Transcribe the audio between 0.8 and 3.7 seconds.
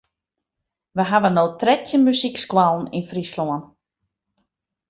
We hawwe no trettjin muzykskoallen yn Fryslân.